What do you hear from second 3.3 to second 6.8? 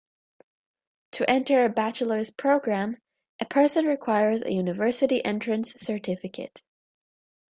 a person requires a University entrance certificate.